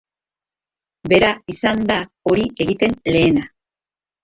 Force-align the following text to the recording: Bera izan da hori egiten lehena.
Bera 1.13 1.29
izan 1.55 1.85
da 1.93 1.99
hori 2.31 2.49
egiten 2.67 2.99
lehena. 3.13 3.49